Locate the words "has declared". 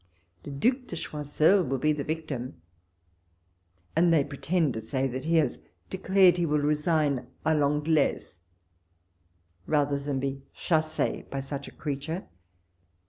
5.35-6.37